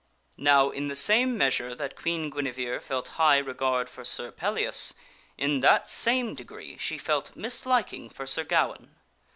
[0.39, 4.95] NOW, in the same measure that Queen Guinevere felt high regard for Sir Pellias,
[5.37, 8.95] in that same degree she felt misliking for Sir Gawaine.